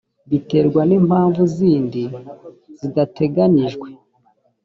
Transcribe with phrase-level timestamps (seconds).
[0.29, 2.03] bitewe n impamvu zindi
[2.79, 3.87] zidateganijwe